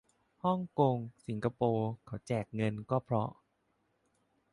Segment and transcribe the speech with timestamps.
[0.43, 3.29] ฮ่องกง สิงคโปร์ เขาแจกเงิน ก็เพราะ